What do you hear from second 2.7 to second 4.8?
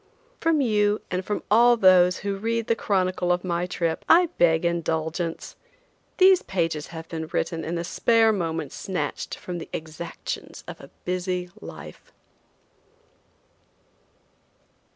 chronicle of my trip I beg